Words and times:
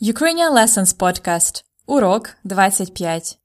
Ukrainian 0.00 0.52
Lessons 0.52 0.92
Podcast. 0.92 1.64
Урок 1.86 2.36
25. 2.44 3.38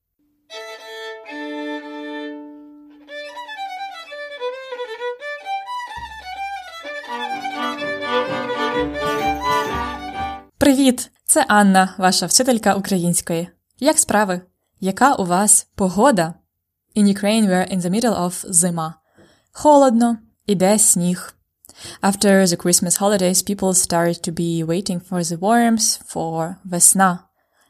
Привіт! 10.57 11.11
Це 11.25 11.45
Анна, 11.47 11.95
ваша 11.97 12.25
вчителька 12.25 12.75
української. 12.75 13.49
Як 13.79 13.99
справи? 13.99 14.41
Яка 14.79 15.15
у 15.15 15.25
вас 15.25 15.67
погода? 15.75 16.33
In 16.95 17.03
Ukraine 17.03 17.47
we're 17.47 17.75
in 17.75 17.81
the 17.81 17.89
middle 17.89 18.19
of 18.19 18.51
зима. 18.51 18.95
Холодно, 19.51 20.17
іде 20.45 20.79
сніг. 20.79 21.33
After 22.01 22.45
the 22.45 22.57
Christmas 22.57 22.97
holidays, 22.97 23.43
people 23.43 23.73
started 23.73 24.23
to 24.23 24.31
be 24.31 24.63
waiting 24.63 24.99
for 24.99 25.23
the 25.23 25.37
warmth, 25.37 26.03
for 26.07 26.59
Vesna, 26.67 27.25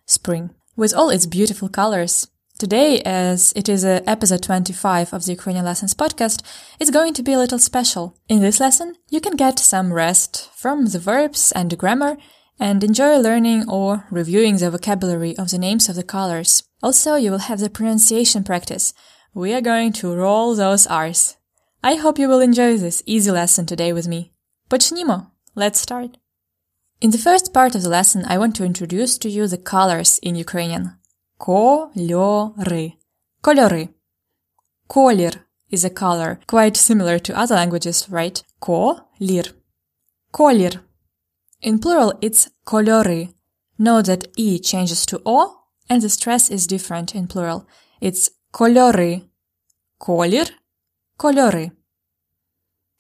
spring, 0.06 0.52
with 0.76 0.94
all 0.94 1.10
its 1.10 1.26
beautiful 1.26 1.70
colors. 1.70 2.28
Today, 2.62 3.02
as 3.02 3.52
it 3.56 3.68
is 3.68 3.84
uh, 3.84 4.02
episode 4.06 4.44
25 4.44 5.14
of 5.14 5.26
the 5.26 5.32
Ukrainian 5.32 5.66
Lessons 5.66 5.96
podcast, 5.96 6.44
it's 6.80 6.92
going 6.92 7.16
to 7.16 7.24
be 7.24 7.34
a 7.34 7.40
little 7.40 7.58
special. 7.58 8.16
In 8.30 8.42
this 8.42 8.60
lesson, 8.60 8.94
you 9.10 9.20
can 9.20 9.36
get 9.36 9.58
some 9.58 9.92
rest 9.92 10.50
from 10.56 10.86
the 10.86 11.00
verbs 11.00 11.52
and 11.54 11.72
the 11.72 11.76
grammar 11.76 12.18
and 12.60 12.84
enjoy 12.84 13.18
learning 13.18 13.68
or 13.68 14.06
reviewing 14.12 14.58
the 14.58 14.70
vocabulary 14.70 15.36
of 15.38 15.50
the 15.50 15.58
names 15.58 15.90
of 15.90 15.96
the 15.96 16.04
colors. 16.04 16.62
Also, 16.84 17.16
you 17.16 17.32
will 17.32 17.50
have 17.50 17.60
the 17.60 17.70
pronunciation 17.70 18.44
practice. 18.44 18.94
We 19.34 19.54
are 19.56 19.62
going 19.62 19.94
to 19.94 20.14
roll 20.14 20.54
those 20.54 20.86
R's. 20.86 21.38
I 21.83 21.95
hope 21.95 22.19
you 22.19 22.29
will 22.29 22.41
enjoy 22.41 22.77
this 22.77 23.03
easy 23.07 23.31
lesson 23.31 23.67
today 23.67 23.93
with 23.93 24.09
me. 24.09 24.33
Почнімо! 24.69 25.27
Let's 25.55 25.81
start! 25.81 26.19
In 27.01 27.11
the 27.11 27.19
first 27.19 27.53
part 27.53 27.75
of 27.75 27.83
the 27.83 27.91
lesson, 27.91 28.25
I 28.27 28.39
want 28.39 28.57
to 28.57 28.65
introduce 28.65 29.19
to 29.19 29.29
you 29.29 29.47
the 29.47 29.59
colors 29.59 30.19
in 30.23 30.35
Ukrainian. 30.35 30.85
Кольори. 31.39 32.93
Кольори. 33.43 33.89
Колір 34.89 35.35
is 35.71 35.85
a 35.85 35.91
color, 35.91 36.39
quite 36.47 36.77
similar 36.77 37.19
to 37.19 37.39
other 37.39 37.55
languages, 37.55 38.09
right? 38.09 38.43
Колір. 38.61 39.53
Колір. 40.33 40.81
In 41.63 41.79
plural, 41.79 42.13
it's 42.21 42.49
кольори. 42.65 43.35
Note 43.79 44.07
that 44.07 44.29
E 44.37 44.59
changes 44.59 45.05
to 45.07 45.21
O, 45.27 45.65
and 45.91 46.03
the 46.03 46.09
stress 46.09 46.51
is 46.51 46.67
different 46.67 47.15
in 47.15 47.27
plural. 47.27 47.67
It's 48.01 48.31
кольори. 48.53 49.29
Колір. 50.01 50.49
Кольори. 51.19 51.73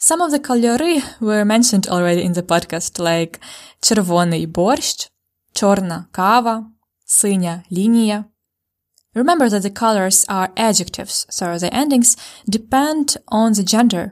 Some 0.00 0.20
of 0.20 0.30
the 0.30 0.38
кольори 0.38 1.02
were 1.20 1.44
mentioned 1.44 1.88
already 1.88 2.22
in 2.22 2.34
the 2.34 2.42
podcast, 2.42 2.98
like 2.98 3.40
червоний 3.80 4.46
борщ, 4.46 5.08
чорна 5.52 6.06
кава, 6.12 6.66
синя 7.06 7.62
лінія. 7.72 8.24
Remember 9.14 9.48
that 9.48 9.62
the 9.62 9.70
colors 9.70 10.26
are 10.28 10.50
adjectives, 10.56 11.26
so 11.30 11.56
the 11.56 11.72
endings 11.72 12.16
depend 12.46 13.16
on 13.28 13.52
the 13.52 13.64
gender. 13.64 14.10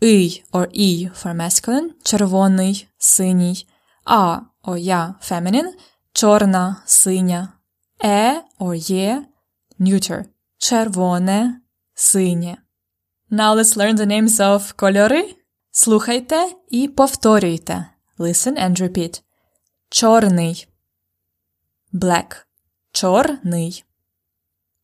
И 0.00 0.42
or 0.52 0.68
і 0.72 1.10
for 1.22 1.34
masculine, 1.34 1.90
червоний, 2.02 2.88
синій, 2.98 3.66
а 4.04 4.40
or 4.64 4.76
я 4.76 5.14
feminine, 5.22 5.72
чорна, 6.12 6.82
синя, 6.86 7.48
е 8.04 8.42
or 8.58 8.74
є 8.74 9.24
neuter, 9.80 10.24
червоне, 10.58 11.60
синє. 11.94 12.56
Now 13.29 13.53
let's 13.55 13.75
learn 13.75 13.95
the 13.97 14.05
names 14.05 14.39
of 14.39 14.73
кольори. 14.75 15.35
Слухайте 15.71 16.55
і 16.69 16.87
повторюйте. 16.87 17.89
Listen 18.17 18.63
and 18.63 18.81
repeat. 18.81 19.21
Чорний. 19.89 20.67
Black. 21.93 22.45
Чорний. 22.91 23.85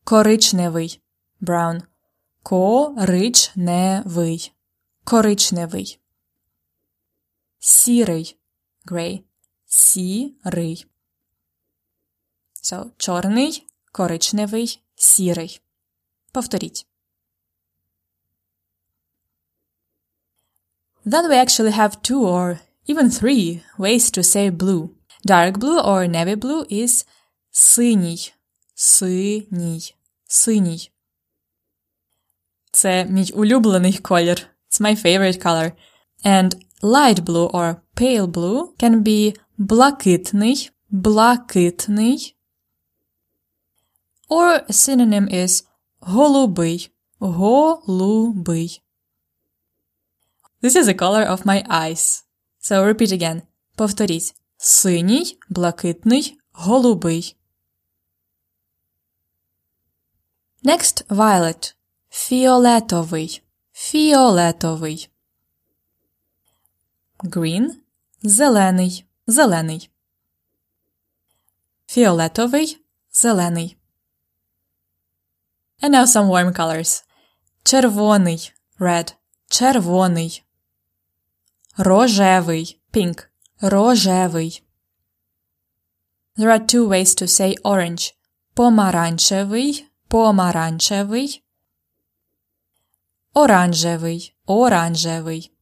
Коричневий. 0.04 1.02
Brown. 1.40 1.82
Коричневий. 2.42 3.62
Коричневий. 5.04 6.00
Сірий. 7.58 8.38
Gray. 8.86 9.22
Сірий. 9.66 10.86
So, 12.64 12.90
чорний, 12.96 13.66
коричневий, 13.92 14.82
сірий. 14.94 15.60
Повторіть. 16.32 16.86
Then 21.05 21.29
we 21.29 21.35
actually 21.35 21.71
have 21.71 22.01
two 22.01 22.23
or 22.25 22.59
even 22.85 23.09
three 23.09 23.63
ways 23.77 24.11
to 24.11 24.23
say 24.23 24.49
blue. 24.49 24.95
Dark 25.25 25.59
blue 25.59 25.79
or 25.79 26.07
navy 26.07 26.35
blue 26.35 26.65
is 26.69 27.05
синій, 27.51 28.33
синій, 28.75 29.95
синій. 30.27 30.91
Це 32.71 33.05
мій 33.05 33.31
улюблений 33.33 33.97
колір. 33.97 34.47
It's 34.71 34.81
my 34.81 34.95
favorite 35.05 35.45
color. 35.45 35.71
And 36.25 36.55
light 36.81 37.23
blue 37.25 37.47
or 37.47 37.75
pale 37.95 38.27
blue 38.27 38.73
can 38.79 39.03
be 39.03 39.35
блакитний, 39.57 40.71
блакитний. 40.89 42.35
Or 44.29 44.61
a 44.69 44.73
synonym 44.73 45.27
is 45.27 45.63
голубий, 45.99 46.91
голубий. 47.19 48.81
This 50.63 50.75
is 50.75 50.87
the 50.87 50.93
color 50.93 51.23
of 51.23 51.45
my 51.45 51.63
eyes. 51.69 52.23
So 52.61 52.83
repeat 52.83 53.11
again. 53.11 53.41
Повторіть. 53.75 54.35
Синій, 54.57 55.37
блакитний, 55.49 56.37
голубий. 56.51 57.37
Next, 60.63 61.07
violet. 61.07 61.75
Фіолетовий. 62.09 63.43
Фіолетовий. 63.73 65.09
Green. 67.23 67.69
Зелений. 68.23 69.05
Зелений. 69.27 69.89
Фіолетовий. 71.87 72.81
Зелений. 73.11 73.77
And 75.81 75.89
now 75.89 76.05
some 76.05 76.27
warm 76.27 76.51
colors. 76.53 77.03
Червоний. 77.63 78.53
Red. 78.79 79.15
Червоний. 79.49 80.42
Рожевий. 81.76 82.80
Pink. 82.92 83.28
Рожевий. 83.60 84.62
There 86.36 86.50
are 86.50 86.64
two 86.66 86.86
ways 86.88 87.14
to 87.14 87.26
say 87.26 87.56
orange. 87.64 88.14
Помаранчевий. 88.54 89.88
Помаранчевий. 90.08 91.42
Оранжевий. 93.34 94.36
Оранжевий. 94.46 95.52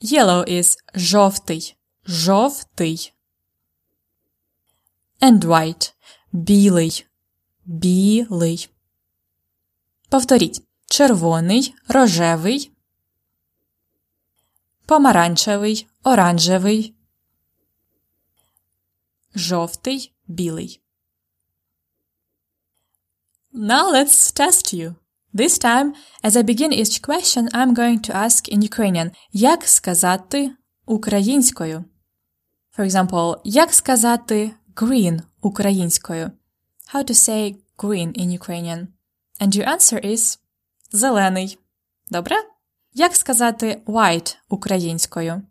Yellow 0.00 0.44
is 0.48 0.76
жовтий. 0.94 1.76
Жовтий. 2.06 3.12
And 5.20 5.40
white. 5.44 5.92
Білий. 6.32 7.06
Білий. 7.64 8.70
Повторіть. 10.08 10.68
Червоний, 10.90 11.74
рожевий, 11.88 12.72
помаранчевий, 14.88 15.88
оранжевий, 16.02 16.94
жовтий, 19.34 20.14
білий. 20.26 20.80
Now 23.54 23.90
let's 23.92 24.32
test 24.40 24.74
you. 24.74 24.94
This 25.34 25.58
time, 25.58 25.92
as 26.22 26.36
I 26.36 26.42
begin 26.42 26.72
each 26.72 27.02
question, 27.02 27.48
I'm 27.52 27.74
going 27.74 28.00
to 28.06 28.12
ask 28.14 28.48
in 28.48 28.62
Ukrainian 28.62 29.10
як 29.32 29.64
сказати 29.64 30.50
українською. 30.86 31.84
For 32.78 32.90
example, 32.90 33.40
як 33.44 33.74
сказати 33.74 34.50
green 34.74 35.20
українською. 35.40 36.30
How 36.94 37.04
to 37.04 37.14
say 37.14 37.56
green 37.78 38.12
in 38.20 38.38
Ukrainian. 38.40 38.86
And 39.40 39.56
your 39.56 39.68
answer 39.68 40.06
is 40.06 40.38
зелений. 40.92 41.58
Добре? 42.10 42.36
Як 42.94 43.16
сказати 43.16 43.82
white 43.86 44.36
українською? 44.48 45.42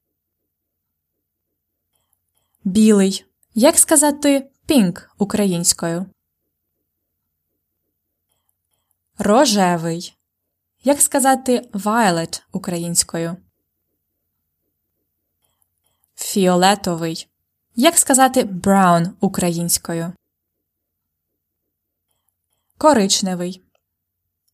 Білий. 2.64 3.26
Як 3.54 3.78
сказати 3.78 4.50
pink 4.68 5.08
українською? 5.18 6.06
Рожевий. 9.18 10.18
Як 10.84 11.02
сказати 11.02 11.70
violet 11.74 12.42
українською? 12.52 13.38
Фіолетовий. 16.16 17.28
Як 17.76 17.98
сказати 17.98 18.44
brown 18.44 19.14
українською? 19.20 20.14
Коричневий. 22.78 23.64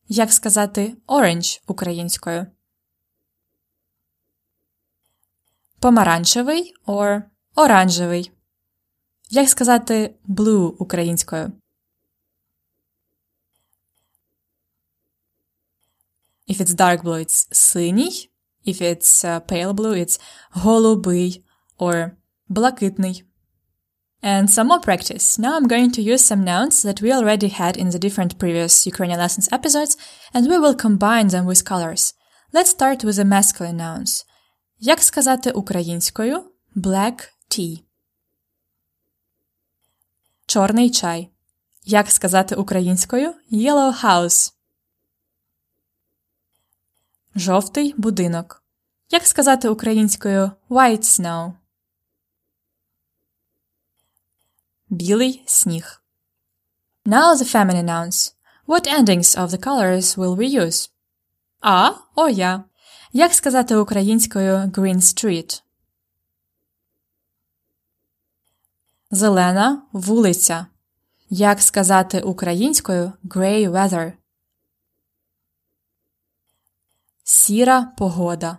Як 0.07 0.33
сказати 0.33 0.95
orange 1.07 1.61
українською? 1.67 2.47
Помаранчевий 5.82 6.74
or 6.86 7.22
оранжевий 7.54 8.32
Як 9.30 9.48
сказати 9.48 10.14
blue 10.28 10.70
українською? 10.78 11.52
If 16.48 16.60
it's 16.60 16.74
dark 16.74 17.02
blue, 17.02 17.18
it's 17.18 17.48
синій. 17.52 18.30
If 18.66 18.82
it's 18.82 19.24
uh, 19.24 19.40
pale 19.40 19.72
blue, 19.72 19.94
it's 19.94 20.20
голубий 20.50 21.44
or 21.78 22.10
блакитний. 22.48 23.24
And 24.22 24.50
some 24.50 24.66
more 24.68 24.80
practice. 24.80 25.38
Now 25.38 25.56
I'm 25.56 25.68
going 25.68 25.92
to 25.92 26.02
use 26.02 26.24
some 26.24 26.42
nouns 26.44 26.82
that 26.82 27.00
we 27.00 27.12
already 27.12 27.48
had 27.48 27.76
in 27.76 27.90
the 27.90 27.98
different 27.98 28.38
previous 28.38 28.86
Ukrainian 28.86 29.20
lessons 29.20 29.48
episodes, 29.52 29.96
and 30.34 30.48
we 30.48 30.58
will 30.58 30.74
combine 30.74 31.28
them 31.28 31.44
with 31.46 31.68
colors. 31.72 32.14
Let's 32.52 32.70
start 32.70 33.04
with 33.04 33.16
the 33.16 33.24
masculine 33.24 33.76
nouns. 33.76 34.24
Як 34.85 35.03
сказати 35.03 35.51
українською? 35.51 36.51
Black 36.75 37.31
tea. 37.49 37.83
Чорний 40.45 40.91
чай. 40.91 41.29
Як 41.85 42.11
сказати 42.11 42.55
українською? 42.55 43.33
Yellow 43.51 44.03
house. 44.03 44.53
Жовтий 47.35 47.93
будинок. 47.97 48.63
Як 49.09 49.27
сказати 49.27 49.69
українською 49.69 50.51
white 50.69 51.03
snow? 51.03 51.53
Білий 54.89 55.43
сніг. 55.45 56.03
Now 57.05 57.35
the 57.35 57.55
feminine 57.55 57.85
nouns. 57.85 58.33
What 58.67 58.87
endings 58.99 59.37
of 59.37 59.47
the 59.47 59.59
colors 59.67 60.17
will 60.17 60.35
we 60.35 60.61
use? 60.61 60.89
А 61.61 61.91
or 62.15 62.29
я. 62.29 62.63
Як 63.15 63.33
сказати 63.33 63.75
українською 63.75 64.55
green 64.55 64.95
street? 64.95 65.63
Зелена 69.11 69.81
вулиця. 69.91 70.67
Як 71.29 71.61
сказати 71.61 72.21
українською 72.21 73.13
grey 73.23 73.69
weather? 73.69 74.13
Сіра 77.23 77.93
погода. 77.97 78.57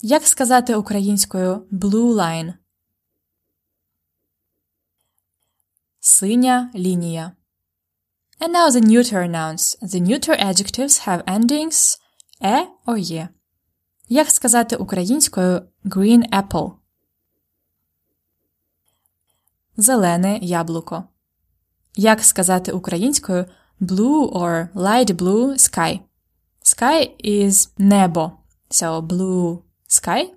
Як 0.00 0.26
сказати 0.26 0.74
українською 0.74 1.54
blue 1.72 2.14
line? 2.14 2.54
Синя 6.00 6.70
лінія. 6.74 7.32
And 8.40 8.50
now 8.50 8.70
the 8.70 8.84
neuter 8.84 9.30
nouns. 9.30 9.82
The 9.82 10.00
neuter 10.00 10.44
adjectives 10.46 11.08
have 11.08 11.24
endings 11.24 12.00
е 12.42 12.68
or 12.86 12.98
є. 12.98 13.28
Як 14.09 14.29
сказати 14.29 14.75
українською 14.75 15.61
green 15.85 16.29
apple? 16.29 16.73
Зелене 19.77 20.37
яблуко. 20.37 21.03
Як 21.95 22.23
сказати 22.23 22.71
українською 22.71 23.45
blue 23.81 24.31
or 24.31 24.73
light 24.73 25.13
blue 25.13 25.53
sky? 25.57 25.99
Sky 26.63 27.25
is 27.25 27.69
небо. 27.77 28.31
So 28.69 29.01
blue 29.01 29.61
sky. 29.89 30.29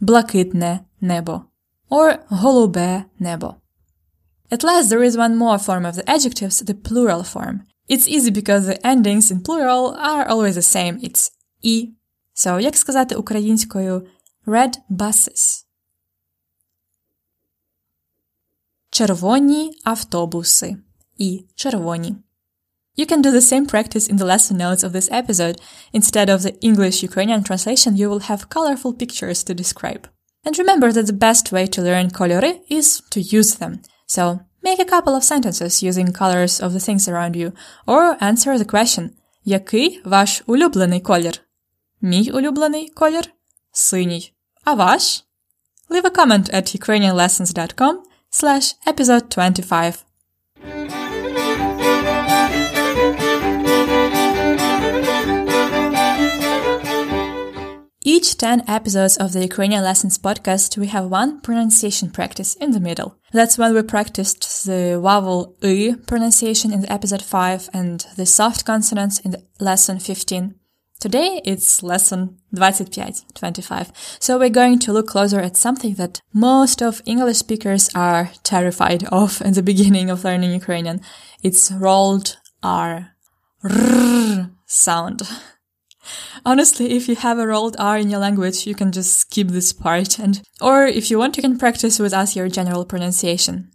Блакитне 0.00 0.80
небо. 1.00 1.44
Or 1.90 2.18
голубе 2.30 3.04
небо. 3.18 3.54
At 4.50 4.64
last, 4.64 4.88
there 4.88 5.02
is 5.02 5.16
one 5.16 5.36
more 5.36 5.58
form 5.58 5.84
of 5.84 5.94
the 5.96 6.08
adjectives, 6.08 6.62
the 6.62 6.74
plural 6.74 7.22
form. 7.22 7.60
It's 7.88 8.08
easy 8.08 8.30
because 8.30 8.66
the 8.66 8.86
endings 8.86 9.30
in 9.30 9.42
plural 9.42 9.94
are 9.96 10.28
always 10.28 10.54
the 10.54 10.62
same. 10.76 10.98
It's 11.08 11.30
і. 11.62 11.94
So, 12.34 12.60
як 12.60 12.76
сказати 12.76 13.14
українською 13.14 14.06
red 14.46 14.78
buses? 14.90 15.64
Червоні 18.90 19.72
автобуси. 19.84 20.76
І 21.16 21.44
червоні. 21.54 22.16
You 22.98 23.06
can 23.06 23.22
do 23.22 23.30
the 23.30 23.40
same 23.52 23.66
practice 23.66 24.08
in 24.08 24.16
the 24.16 24.24
lesson 24.24 24.56
notes 24.56 24.82
of 24.82 24.92
this 24.92 25.08
episode. 25.12 25.60
Instead 25.92 26.28
of 26.28 26.42
the 26.42 26.54
English-Ukrainian 26.68 27.42
translation, 27.44 27.96
you 27.96 28.08
will 28.10 28.24
have 28.30 28.48
colorful 28.56 28.92
pictures 28.92 29.44
to 29.44 29.54
describe. 29.54 30.02
And 30.44 30.58
remember 30.58 30.90
that 30.92 31.06
the 31.06 31.22
best 31.28 31.52
way 31.52 31.66
to 31.74 31.82
learn 31.88 32.10
кольори 32.10 32.52
is 32.78 33.02
to 33.10 33.20
use 33.20 33.52
them. 33.60 33.72
So, 34.06 34.40
make 34.62 34.80
a 34.80 34.84
couple 34.84 35.14
of 35.14 35.24
sentences 35.24 35.82
using 35.82 36.12
colors 36.12 36.60
of 36.60 36.72
the 36.72 36.80
things 36.80 37.08
around 37.08 37.34
you, 37.36 37.52
or 37.86 38.16
answer 38.20 38.58
the 38.58 38.64
question 38.64 39.10
Який 39.44 40.02
ваш 40.04 40.42
улюблений 40.46 41.00
колір? 41.00 41.40
Мій 42.00 42.30
улюблений 42.30 42.88
колір? 42.88 43.30
Синій. 43.72 44.32
А 44.64 44.74
ваш? 44.74 45.24
Leave 45.90 46.04
a 46.04 46.10
comment 46.10 46.54
at 46.54 46.76
ukrainianlessons.com 46.80 47.96
slash 48.30 48.74
episode 48.86 49.28
25. 49.28 50.04
Each 58.05 58.35
10 58.37 58.65
episodes 58.67 59.15
of 59.15 59.31
the 59.31 59.43
Ukrainian 59.43 59.81
Lessons 59.81 60.17
podcast, 60.17 60.77
we 60.77 60.87
have 60.87 61.05
one 61.05 61.39
pronunciation 61.39 62.11
practice 62.11 62.53
in 62.55 62.71
the 62.71 62.81
middle. 62.81 63.15
That's 63.31 63.57
when 63.57 63.73
we 63.73 63.81
practiced 63.81 64.65
the 64.65 64.99
vowel 65.01 65.55
y 65.63 65.95
pronunciation 66.05 66.73
in 66.73 66.81
the 66.81 66.91
episode 66.91 67.21
5 67.21 67.69
and 67.73 68.05
the 68.17 68.25
soft 68.25 68.65
consonants 68.65 69.19
in 69.19 69.31
the 69.31 69.43
lesson 69.57 69.99
15. 69.99 70.53
Today 70.99 71.41
it's 71.45 71.81
lesson 71.81 72.39
25, 72.53 73.33
25. 73.33 73.91
So 74.19 74.37
we're 74.37 74.49
going 74.49 74.79
to 74.79 74.91
look 74.91 75.07
closer 75.07 75.39
at 75.39 75.55
something 75.55 75.93
that 75.93 76.19
most 76.33 76.81
of 76.81 77.01
English 77.05 77.37
speakers 77.37 77.89
are 77.95 78.31
terrified 78.43 79.05
of 79.13 79.41
in 79.41 79.53
the 79.53 79.63
beginning 79.71 80.09
of 80.09 80.25
learning 80.25 80.51
Ukrainian. 80.51 80.99
It's 81.41 81.71
rolled 81.71 82.35
R. 82.61 83.15
R 83.63 84.49
sound. 84.65 85.21
Honestly, 86.45 86.91
if 86.91 87.07
you 87.07 87.15
have 87.15 87.39
a 87.39 87.47
rolled 87.47 87.75
R 87.79 87.97
in 87.97 88.09
your 88.09 88.19
language, 88.19 88.65
you 88.67 88.75
can 88.75 88.91
just 88.91 89.17
skip 89.17 89.47
this 89.49 89.73
part 89.73 90.19
and, 90.19 90.41
or 90.61 90.85
if 90.85 91.09
you 91.09 91.17
want, 91.17 91.37
you 91.37 91.43
can 91.43 91.57
practice 91.57 91.99
with 91.99 92.13
us 92.13 92.35
your 92.35 92.49
general 92.49 92.85
pronunciation. 92.85 93.71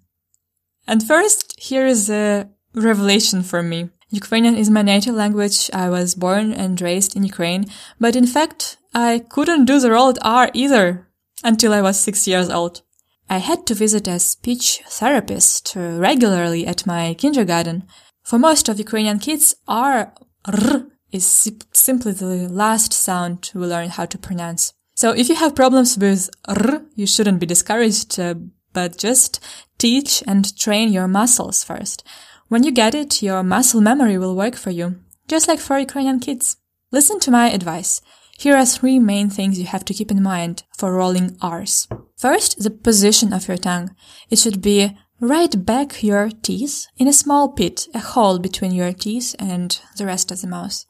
And 0.87 1.03
first, 1.03 1.55
here 1.59 1.87
is 1.87 2.09
a 2.09 2.49
revelation 2.75 3.43
for 3.43 3.63
me. 3.63 3.91
Ukrainian 4.11 4.57
is 4.57 4.71
my 4.71 4.83
native 4.83 5.15
language. 5.15 5.71
I 5.75 5.91
was 5.91 6.15
born 6.15 6.53
and 6.53 6.81
raised 6.81 7.15
in 7.15 7.25
Ukraine, 7.25 7.67
but 8.01 8.17
in 8.17 8.27
fact, 8.27 8.79
I 8.95 9.23
couldn't 9.29 9.67
do 9.67 9.79
the 9.81 9.91
rolled 9.91 10.19
R 10.23 10.51
either 10.55 11.09
until 11.45 11.75
I 11.75 11.83
was 11.83 12.01
six 12.01 12.27
years 12.27 12.49
old. 12.49 12.83
I 13.29 13.39
had 13.39 13.67
to 13.67 13.75
visit 13.75 14.09
a 14.09 14.19
speech 14.19 14.83
therapist 14.89 15.75
regularly 15.77 16.67
at 16.67 16.87
my 16.87 17.15
kindergarten. 17.15 17.85
For 18.23 18.39
most 18.39 18.69
of 18.69 18.79
Ukrainian 18.79 19.19
kids, 19.19 19.55
R, 19.69 20.15
R 20.47 20.87
is 21.11 21.51
simply 21.73 22.13
the 22.13 22.49
last 22.49 22.93
sound 22.93 23.51
we 23.55 23.67
learn 23.67 23.91
how 23.91 24.07
to 24.07 24.19
pronounce. 24.19 24.73
So 24.95 25.13
if 25.13 25.29
you 25.29 25.37
have 25.37 25.55
problems 25.55 25.97
with 25.97 26.29
r, 26.47 26.83
you 26.95 27.07
shouldn't 27.07 27.41
be 27.41 27.47
discouraged, 27.47 28.19
uh, 28.19 28.35
but 28.73 28.99
just 28.99 29.41
teach 29.79 30.23
and 30.27 30.57
train 30.59 30.93
your 30.93 31.09
muscles 31.09 31.65
first. 31.65 32.05
When 32.49 32.65
you 32.65 32.73
get 32.73 32.95
it, 32.95 33.23
your 33.23 33.43
muscle 33.43 33.81
memory 33.81 34.19
will 34.19 34.35
work 34.35 34.57
for 34.57 34.71
you, 34.71 34.97
just 35.29 35.49
like 35.49 35.61
for 35.61 35.79
Ukrainian 35.79 36.19
kids. 36.19 36.57
Listen 36.91 37.21
to 37.21 37.31
my 37.31 37.51
advice. 37.51 38.01
Here 38.39 38.57
are 38.57 38.67
three 38.67 38.99
main 38.99 39.31
things 39.31 39.59
you 39.59 39.67
have 39.67 39.85
to 39.87 39.95
keep 39.95 40.11
in 40.11 40.23
mind 40.23 40.63
for 40.77 40.93
rolling 40.95 41.37
R's. 41.43 41.89
First, 42.17 42.63
the 42.63 42.71
position 42.71 43.33
of 43.33 43.49
your 43.49 43.57
tongue. 43.57 43.95
It 44.31 44.39
should 44.39 44.63
be 44.63 44.97
right 45.21 45.65
back 45.67 46.03
your 46.03 46.31
teeth 46.31 46.87
in 46.97 47.09
a 47.09 47.13
small 47.13 47.51
pit, 47.51 47.89
a 47.95 47.99
hole 47.99 48.39
between 48.39 48.73
your 48.73 48.93
teeth 48.93 49.35
and 49.39 49.81
the 49.97 50.07
rest 50.07 50.31
of 50.31 50.41
the 50.41 50.47
mouth. 50.47 50.85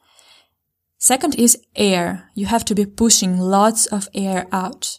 Second 0.98 1.36
is 1.36 1.56
air. 1.76 2.28
You 2.34 2.46
have 2.46 2.64
to 2.66 2.74
be 2.74 2.84
pushing 2.84 3.38
lots 3.38 3.86
of 3.86 4.08
air 4.14 4.46
out, 4.50 4.98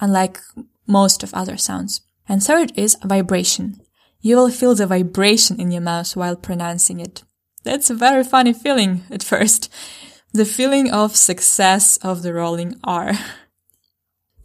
unlike 0.00 0.40
most 0.86 1.22
of 1.22 1.34
other 1.34 1.56
sounds. 1.56 2.02
And 2.28 2.42
third 2.42 2.72
is 2.76 2.96
vibration. 3.04 3.80
You 4.20 4.36
will 4.36 4.50
feel 4.50 4.74
the 4.74 4.86
vibration 4.86 5.60
in 5.60 5.70
your 5.70 5.82
mouth 5.82 6.16
while 6.16 6.36
pronouncing 6.36 7.00
it. 7.00 7.24
That's 7.64 7.90
a 7.90 7.94
very 7.94 8.24
funny 8.24 8.52
feeling 8.52 9.02
at 9.10 9.22
first. 9.22 9.72
The 10.32 10.44
feeling 10.44 10.90
of 10.90 11.16
success 11.16 11.96
of 11.98 12.22
the 12.22 12.32
rolling 12.32 12.78
R. 12.84 13.12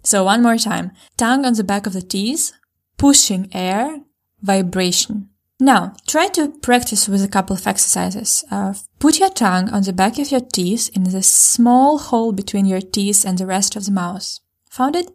So 0.02 0.24
one 0.24 0.42
more 0.42 0.58
time. 0.58 0.92
Tongue 1.18 1.46
on 1.46 1.54
the 1.54 1.64
back 1.64 1.86
of 1.86 1.92
the 1.92 2.02
teeth, 2.02 2.54
pushing 2.98 3.50
air, 3.54 4.00
vibration. 4.42 5.29
Now, 5.60 5.94
try 6.08 6.28
to 6.30 6.50
practice 6.62 7.10
with 7.10 7.24
a 7.24 7.28
couple 7.28 7.56
of 7.56 7.68
exercises. 7.68 8.46
Uh, 8.50 8.74
put 9.00 9.20
your 9.20 9.30
tongue 9.30 9.70
on 9.70 9.84
the 9.84 9.92
back 9.92 10.18
of 10.18 10.32
your 10.32 10.40
teeth 10.40 10.90
in 10.96 11.04
the 11.04 11.22
small 11.22 11.98
hole 11.98 12.32
between 12.32 12.66
your 12.66 12.80
teeth 12.80 13.26
and 13.26 13.38
the 13.38 13.46
rest 13.46 13.76
of 13.76 13.86
the 13.86 13.92
mouth. 13.92 14.40
Found 14.70 14.96
it? 14.96 15.12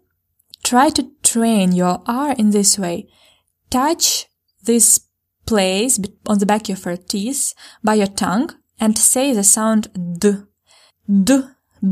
Try 0.62 0.90
to 0.90 1.10
train 1.22 1.72
your 1.72 2.02
R 2.06 2.32
in 2.32 2.50
this 2.50 2.78
way. 2.78 3.08
Touch 3.70 4.26
this 4.62 5.00
place 5.46 5.98
on 6.26 6.38
the 6.38 6.46
back 6.46 6.68
of 6.68 6.84
your 6.84 6.96
teeth 6.96 7.54
by 7.82 7.94
your 7.94 8.06
tongue 8.06 8.50
and 8.78 8.98
say 8.98 9.32
the 9.32 9.44
sound 9.44 9.88
D. 10.18 10.32
D, 11.08 11.42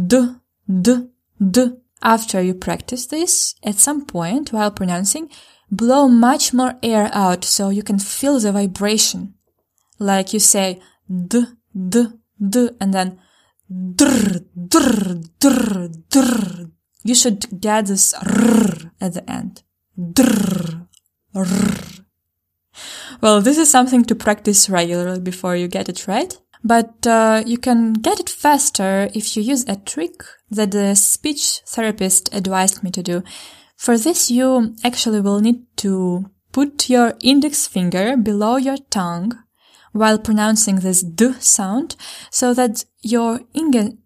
D, 0.06 0.34
D, 0.68 1.08
D. 1.50 1.68
After 2.02 2.42
you 2.42 2.54
practice 2.54 3.06
this, 3.06 3.54
at 3.62 3.76
some 3.76 4.04
point 4.06 4.52
while 4.52 4.72
pronouncing, 4.72 5.30
blow 5.72 6.06
much 6.06 6.52
more 6.52 6.74
air 6.82 7.10
out 7.12 7.44
so 7.44 7.70
you 7.70 7.82
can 7.82 7.98
feel 7.98 8.38
the 8.38 8.52
vibration. 8.52 9.34
Like 9.98 10.32
you 10.32 10.38
say 10.38 10.80
d, 11.08 11.44
d, 11.74 12.06
d, 12.38 12.68
and 12.80 12.92
then 12.92 13.18
dr, 13.96 14.44
dr, 14.68 15.20
dr, 15.38 15.88
dr. 16.10 16.70
You 17.02 17.14
should 17.14 17.60
get 17.60 17.86
this 17.86 18.14
r 18.14 18.92
at 19.00 19.14
the 19.14 19.24
end. 19.28 19.62
Dr, 19.96 20.86
r. 21.34 21.46
Well, 23.20 23.40
this 23.40 23.58
is 23.58 23.70
something 23.70 24.04
to 24.04 24.14
practice 24.14 24.68
regularly 24.68 25.20
before 25.20 25.56
you 25.56 25.68
get 25.68 25.88
it 25.88 26.06
right. 26.06 26.36
But 26.64 27.06
uh, 27.06 27.42
you 27.44 27.58
can 27.58 27.92
get 27.94 28.20
it 28.20 28.30
faster 28.30 29.08
if 29.14 29.36
you 29.36 29.42
use 29.42 29.64
a 29.66 29.76
trick 29.76 30.22
that 30.50 30.70
the 30.70 30.94
speech 30.94 31.60
therapist 31.66 32.32
advised 32.32 32.84
me 32.84 32.90
to 32.92 33.02
do. 33.02 33.22
For 33.82 33.98
this, 33.98 34.30
you 34.30 34.76
actually 34.84 35.20
will 35.20 35.40
need 35.40 35.64
to 35.78 36.30
put 36.52 36.88
your 36.88 37.14
index 37.20 37.66
finger 37.66 38.16
below 38.16 38.54
your 38.54 38.76
tongue 38.76 39.36
while 39.90 40.20
pronouncing 40.20 40.76
this 40.76 41.02
d 41.02 41.32
sound 41.40 41.96
so 42.30 42.54
that 42.54 42.84
your 43.00 43.40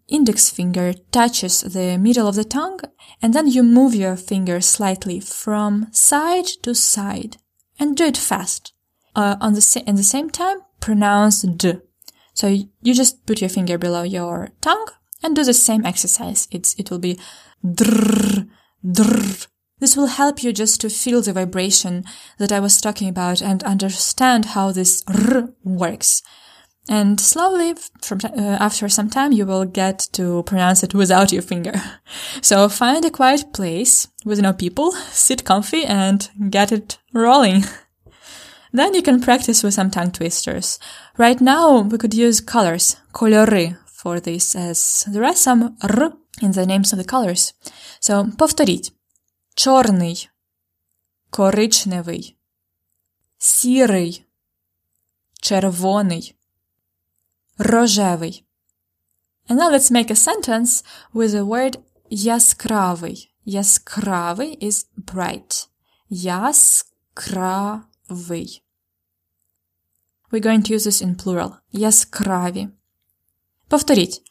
index 0.07 0.49
finger 0.49 0.93
touches 1.11 1.61
the 1.61 1.95
middle 1.99 2.27
of 2.27 2.33
the 2.33 2.43
tongue 2.43 2.79
and 3.21 3.35
then 3.35 3.47
you 3.47 3.61
move 3.61 3.93
your 3.93 4.15
finger 4.15 4.61
slightly 4.61 5.19
from 5.19 5.85
side 5.91 6.47
to 6.63 6.73
side 6.73 7.37
and 7.77 7.95
do 7.95 8.05
it 8.05 8.17
fast. 8.17 8.73
Uh, 9.15 9.35
on 9.39 9.53
the 9.53 9.61
sa- 9.61 9.83
the 9.85 10.01
same 10.01 10.31
time, 10.31 10.57
pronounce 10.79 11.43
d. 11.43 11.73
So 12.33 12.47
you 12.47 12.95
just 12.95 13.27
put 13.27 13.41
your 13.41 13.51
finger 13.51 13.77
below 13.77 14.01
your 14.01 14.49
tongue 14.59 14.87
and 15.21 15.35
do 15.35 15.43
the 15.43 15.53
same 15.53 15.85
exercise. 15.85 16.47
It's, 16.49 16.73
it 16.79 16.89
will 16.89 16.97
be 16.97 17.19
drrr, 17.63 18.49
drrr. 18.83 19.47
This 19.78 19.96
will 19.96 20.06
help 20.06 20.44
you 20.44 20.52
just 20.52 20.80
to 20.82 20.88
feel 20.88 21.22
the 21.22 21.32
vibration 21.32 22.04
that 22.38 22.52
I 22.52 22.60
was 22.60 22.80
talking 22.80 23.08
about 23.08 23.42
and 23.42 23.64
understand 23.64 24.44
how 24.54 24.70
this 24.70 25.02
r 25.08 25.48
works. 25.64 26.22
And 26.88 27.20
slowly, 27.20 27.74
from 28.00 28.20
uh, 28.24 28.58
after 28.60 28.88
some 28.88 29.10
time, 29.10 29.32
you 29.32 29.46
will 29.46 29.64
get 29.64 30.08
to 30.12 30.42
pronounce 30.44 30.82
it 30.82 30.94
without 30.94 31.32
your 31.32 31.42
finger. 31.42 31.74
So 32.40 32.68
find 32.68 33.04
a 33.04 33.10
quiet 33.10 33.52
place 33.52 34.08
with 34.24 34.40
no 34.40 34.52
people, 34.52 34.92
sit 35.10 35.44
comfy, 35.44 35.84
and 35.84 36.28
get 36.50 36.72
it 36.72 36.98
rolling. 37.12 37.64
Then 38.72 38.94
you 38.94 39.02
can 39.02 39.20
practice 39.20 39.62
with 39.62 39.74
some 39.74 39.90
tongue 39.90 40.12
twisters. 40.12 40.78
Right 41.18 41.40
now, 41.40 41.80
we 41.80 41.98
could 41.98 42.14
use 42.14 42.40
colors, 42.40 42.96
kolory, 43.12 43.76
for 43.86 44.18
this, 44.18 44.56
as 44.56 45.04
there 45.08 45.24
are 45.24 45.36
some 45.36 45.76
r 45.82 46.12
in 46.40 46.52
the 46.52 46.66
names 46.66 46.92
of 46.92 46.98
the 46.98 47.04
colors. 47.04 47.52
So, 48.00 48.24
повторить. 48.36 48.90
Чорний, 49.59 50.29
коричневий, 51.29 52.37
сірий, 53.37 54.25
червоний, 55.41 56.35
рожевий. 57.57 58.45
And 59.49 59.59
now 59.59 59.71
let's 59.71 59.91
make 59.91 60.11
a 60.11 60.15
sentence 60.15 60.83
with 61.13 61.31
the 61.31 61.45
word 61.45 61.77
яскравий. 62.09 63.33
Яскравий 63.45 64.57
is 64.61 64.85
bright. 64.97 65.67
Яскравий. 66.09 67.81
We're 70.31 70.45
going 70.47 70.61
to 70.61 70.73
use 70.73 70.85
this 70.85 71.01
in 71.01 71.15
plural. 71.15 71.51
Яскраві. 71.71 72.69
Повторіть. 73.67 74.21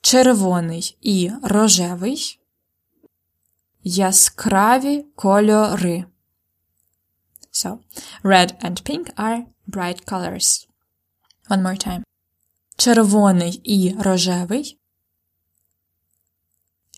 Червоний 0.00 0.98
і 1.00 1.30
рожевий. 1.42 2.40
Яскраві 3.84 5.06
кольори. 5.14 6.04
So, 7.52 7.78
red 8.22 8.64
and 8.64 8.82
pink 8.82 9.14
are 9.14 9.44
bright 9.68 10.04
colors. 10.04 10.68
One 11.48 11.62
more 11.62 11.86
time. 11.86 12.02
Червоний 12.76 13.60
і 13.64 13.96
рожевий. 13.98 14.78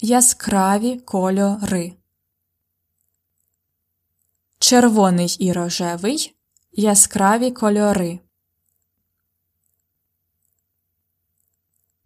Яскраві 0.01 0.99
кольори 0.99 1.97
червоний 4.67 5.37
і 5.39 5.53
рожевий, 5.53 6.35
яскраві 6.73 7.51
кольори. 7.51 8.21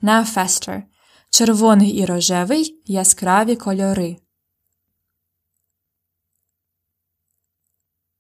Now 0.02 0.34
faster. 0.34 0.82
Червоний 1.30 1.90
і 1.90 2.04
рожевий, 2.04 2.82
яскраві 2.86 3.56
кольори. 3.56 4.16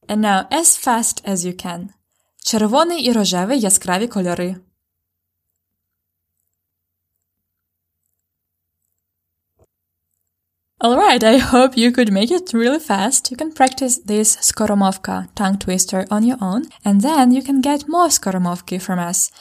And 0.09 0.21
now 0.21 0.47
as 0.51 0.77
fast 0.77 1.21
as 1.25 1.45
you 1.45 1.53
can. 1.65 1.89
Червоний 2.43 3.03
і 3.03 3.11
рожевий, 3.11 3.59
яскраві 3.59 4.07
кольори. 4.07 4.55
Alright, 10.85 11.23
I 11.23 11.37
hope 11.37 11.77
you 11.77 11.91
could 11.91 12.11
make 12.11 12.29
it 12.29 12.53
really 12.53 12.79
fast. 12.79 13.31
You 13.31 13.37
can 13.37 13.51
practice 13.53 13.97
this 13.97 14.35
skoromovka 14.35 15.29
tongue 15.33 15.57
twister 15.57 16.05
on 16.11 16.21
your 16.23 16.37
own, 16.41 16.63
and 16.83 17.01
then 17.01 17.31
you 17.31 17.41
can 17.41 17.61
get 17.61 17.87
more 17.87 18.09
skoromovki 18.09 18.79
from 18.79 18.99
us. 18.99 19.31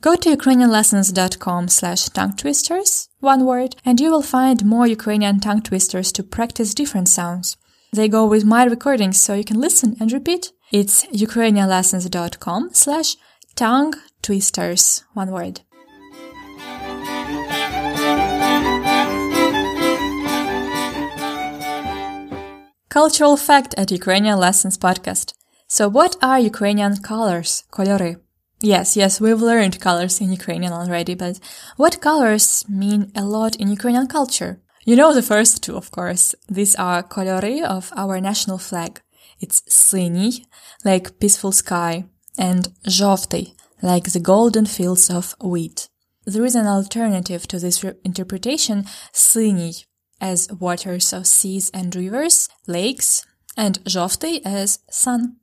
Go 0.00 0.14
to 0.14 0.36
ukrainianlessons.com 0.36 1.68
slash 1.68 2.08
tongue 2.10 2.36
twisters, 2.36 3.08
one 3.20 3.44
word, 3.44 3.76
and 3.84 4.00
you 4.00 4.10
will 4.10 4.22
find 4.22 4.64
more 4.64 4.86
Ukrainian 4.86 5.40
tongue 5.40 5.62
twisters 5.62 6.12
to 6.12 6.22
practice 6.22 6.72
different 6.72 7.08
sounds. 7.08 7.56
They 7.93 8.07
go 8.07 8.25
with 8.25 8.45
my 8.45 8.63
recordings 8.63 9.19
so 9.19 9.33
you 9.33 9.43
can 9.43 9.59
listen 9.59 9.97
and 9.99 10.09
repeat. 10.13 10.53
It's 10.71 11.05
ukrainianlessons.com 11.07 12.69
slash 12.71 13.17
tongue 13.55 13.93
twisters, 14.21 15.03
one 15.13 15.29
word. 15.31 15.59
Cultural 22.87 23.35
fact 23.35 23.73
at 23.77 23.91
Ukrainian 23.91 24.39
Lessons 24.39 24.77
podcast. 24.77 25.33
So 25.67 25.89
what 25.89 26.15
are 26.21 26.39
Ukrainian 26.39 26.95
colors? 27.01 27.65
Kolory. 27.71 28.15
Yes, 28.61 28.95
yes, 28.95 29.19
we've 29.19 29.41
learned 29.41 29.81
colors 29.81 30.21
in 30.21 30.31
Ukrainian 30.31 30.71
already, 30.71 31.15
but 31.15 31.39
what 31.75 31.99
colors 31.99 32.63
mean 32.69 33.11
a 33.15 33.25
lot 33.25 33.57
in 33.57 33.67
Ukrainian 33.69 34.07
culture? 34.07 34.61
You 34.84 34.96
know 34.96 35.12
the 35.12 35.22
first 35.22 35.62
two, 35.62 35.76
of 35.76 35.90
course. 35.90 36.34
These 36.48 36.76
are 36.76 37.02
kolory 37.02 37.62
of 37.62 37.92
our 37.96 38.20
national 38.20 38.58
flag. 38.58 39.00
It's 39.40 39.62
синій, 39.68 40.44
like 40.84 41.18
peaceful 41.18 41.52
sky, 41.52 42.04
and 42.38 42.68
жовтий, 42.86 43.54
like 43.82 44.12
the 44.12 44.20
golden 44.20 44.66
fields 44.66 45.10
of 45.10 45.34
wheat. 45.42 45.88
There 46.24 46.44
is 46.44 46.54
an 46.54 46.66
alternative 46.66 47.46
to 47.48 47.58
this 47.58 47.84
interpretation, 48.04 48.84
синій, 49.12 49.84
as 50.20 50.48
waters 50.52 51.12
of 51.12 51.26
seas 51.26 51.70
and 51.74 51.94
rivers, 51.94 52.48
lakes, 52.66 53.24
and 53.56 53.82
žovtый 53.84 54.40
as 54.44 54.78
sun. 54.90 55.36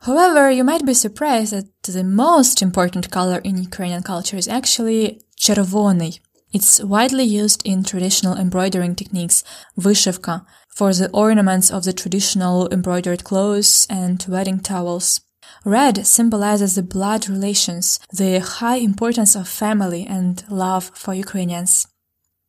However, 0.00 0.50
you 0.50 0.64
might 0.64 0.84
be 0.84 0.94
surprised 0.94 1.52
that 1.52 1.82
the 1.82 2.04
most 2.04 2.60
important 2.60 3.10
color 3.10 3.38
in 3.38 3.56
Ukrainian 3.56 4.02
culture 4.02 4.36
is 4.36 4.48
actually 4.48 5.22
червоний. 5.36 6.20
It's 6.52 6.82
widely 6.84 7.24
used 7.24 7.62
in 7.64 7.82
traditional 7.82 8.36
embroidering 8.36 8.94
techniques, 8.94 9.42
вышивка, 9.78 10.44
for 10.68 10.92
the 10.92 11.08
ornaments 11.10 11.70
of 11.70 11.84
the 11.84 11.94
traditional 11.94 12.68
embroidered 12.70 13.24
clothes 13.24 13.86
and 13.88 14.24
wedding 14.28 14.60
towels. 14.60 15.22
Red 15.64 16.06
symbolizes 16.06 16.74
the 16.74 16.82
blood 16.82 17.28
relations, 17.28 18.00
the 18.12 18.40
high 18.40 18.76
importance 18.76 19.34
of 19.34 19.48
family 19.48 20.06
and 20.06 20.44
love 20.50 20.90
for 20.94 21.14
Ukrainians. 21.14 21.86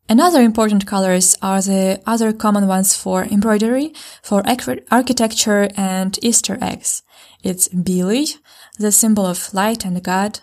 Another 0.09 0.41
important 0.41 0.85
colors 0.85 1.37
are 1.41 1.61
the 1.61 2.01
other 2.05 2.33
common 2.33 2.67
ones 2.67 2.95
for 2.95 3.23
embroidery, 3.23 3.93
for 4.21 4.43
architecture 4.91 5.69
and 5.77 6.19
Easter 6.21 6.57
eggs. 6.61 7.03
It's 7.41 7.69
білий, 7.69 8.35
the 8.77 8.91
symbol 8.91 9.25
of 9.25 9.53
light 9.53 9.85
and 9.85 10.03
God, 10.03 10.41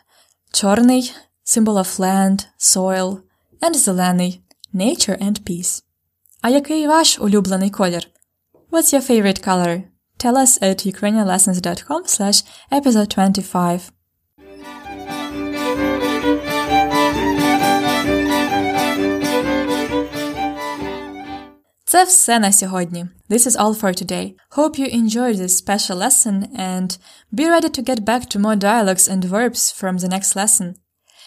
чорний, 0.54 1.12
symbol 1.44 1.76
of 1.76 1.98
land, 1.98 2.46
soil, 2.56 3.22
and 3.62 3.76
зелений, 3.76 4.42
nature 4.74 5.18
and 5.22 5.42
peace. 5.44 5.82
А 6.40 6.48
який 6.48 6.86
ваш 6.86 7.18
улюблений 7.18 7.70
колір? 7.70 8.06
What's 8.70 8.94
your 8.94 9.10
favorite 9.10 9.46
color? 9.46 9.82
Tell 10.18 10.36
us 10.36 10.62
at 10.62 10.86
ukrainianlessons.com 10.86 12.02
slash 12.06 12.44
episode 12.72 13.08
25. 13.08 13.92
Це 21.84 22.04
все 22.04 22.38
на 22.38 22.52
сьогодні. 22.52 23.06
This 23.30 23.46
is 23.46 23.56
all 23.56 23.80
for 23.80 24.04
today. 24.04 24.34
Hope 24.50 24.78
you 24.78 24.94
enjoyed 24.94 25.36
this 25.36 25.64
special 25.64 25.96
lesson 25.96 26.46
and 26.56 26.98
be 27.32 27.44
ready 27.48 27.68
to 27.68 27.82
get 27.82 28.04
back 28.04 28.22
to 28.30 28.38
more 28.38 28.56
dialogues 28.56 29.08
and 29.08 29.24
verbs 29.24 29.72
from 29.80 29.98
the 29.98 30.08
next 30.08 30.36
lesson. 30.36 30.74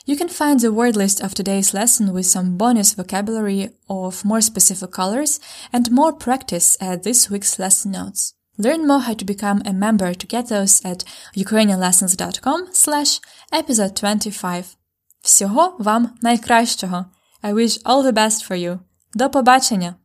You 0.07 0.17
can 0.17 0.27
find 0.27 0.59
the 0.59 0.73
word 0.73 0.95
list 0.95 1.21
of 1.21 1.33
today's 1.33 1.73
lesson 1.73 2.13
with 2.13 2.25
some 2.25 2.57
bonus 2.57 2.93
vocabulary 2.93 3.69
of 3.89 4.25
more 4.25 4.41
specific 4.41 4.91
colors 4.91 5.39
and 5.71 5.89
more 5.91 6.11
practice 6.11 6.77
at 6.81 7.03
this 7.03 7.29
week's 7.29 7.57
lesson 7.57 7.91
notes. 7.91 8.33
Learn 8.57 8.85
more 8.85 8.99
how 8.99 9.13
to 9.13 9.25
become 9.25 9.61
a 9.65 9.73
member 9.73 10.13
to 10.13 10.27
get 10.27 10.49
those 10.49 10.83
at 10.85 11.03
ukrainianlessons.com 11.35 12.67
slash 12.73 13.19
episode 13.51 13.95
25. 13.95 14.75
Всього 15.21 15.75
вам 15.79 16.17
найкращого! 16.21 17.05
I 17.41 17.53
wish 17.53 17.79
all 17.83 18.03
the 18.03 18.13
best 18.13 18.47
for 18.47 18.55
you. 18.55 18.79
До 19.13 19.29
побачення! 19.29 19.95